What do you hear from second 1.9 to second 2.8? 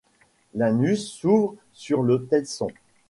le telson.